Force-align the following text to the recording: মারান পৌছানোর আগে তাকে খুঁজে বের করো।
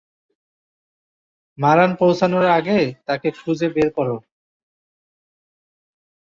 মারান 1.57 1.91
পৌছানোর 1.99 2.45
আগে 2.49 2.79
তাকে 3.07 3.27
খুঁজে 3.37 3.67
বের 3.75 3.89
করো। 3.95 4.15